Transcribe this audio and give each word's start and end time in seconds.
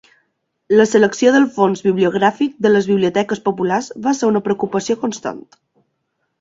La 0.79 0.85
selecció 0.91 1.33
del 1.35 1.45
fons 1.57 1.83
bibliogràfic 1.89 2.57
de 2.67 2.73
les 2.73 2.89
biblioteques 2.93 3.45
populars 3.51 3.93
va 4.09 4.17
ser 4.23 4.33
una 4.33 4.45
preocupació 4.51 5.01
constant. 5.07 5.49